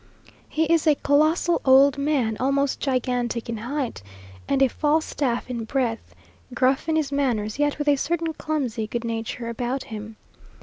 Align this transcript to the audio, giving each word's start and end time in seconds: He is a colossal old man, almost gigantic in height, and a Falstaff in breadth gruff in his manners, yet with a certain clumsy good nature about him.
He 0.49 0.63
is 0.63 0.87
a 0.87 0.95
colossal 0.95 1.61
old 1.63 1.99
man, 1.99 2.35
almost 2.39 2.79
gigantic 2.79 3.49
in 3.49 3.57
height, 3.57 4.01
and 4.47 4.63
a 4.63 4.67
Falstaff 4.67 5.47
in 5.47 5.63
breadth 5.63 6.15
gruff 6.55 6.89
in 6.89 6.95
his 6.95 7.11
manners, 7.11 7.59
yet 7.59 7.77
with 7.77 7.87
a 7.87 7.97
certain 7.97 8.33
clumsy 8.33 8.87
good 8.87 9.03
nature 9.03 9.47
about 9.47 9.83
him. 9.83 10.15